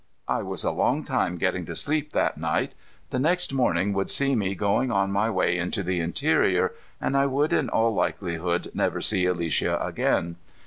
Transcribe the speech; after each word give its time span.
I 0.27 0.41
was 0.41 0.63
a 0.63 0.71
long 0.71 1.03
time 1.03 1.37
getting 1.37 1.63
to 1.67 1.75
sleep 1.75 2.11
that 2.13 2.35
night. 2.39 2.71
The 3.11 3.19
next 3.19 3.53
morning 3.53 3.93
would 3.93 4.09
see 4.09 4.35
me 4.35 4.55
going 4.55 4.89
on 4.89 5.11
my 5.11 5.29
way 5.29 5.55
into 5.59 5.83
the 5.83 5.99
interior, 5.99 6.71
and 6.99 7.15
I 7.15 7.27
would 7.27 7.53
in 7.53 7.69
all 7.69 7.93
likelihood 7.93 8.71
never 8.73 8.99
see 8.99 9.27
Alicia 9.27 9.77
again. 9.79 10.37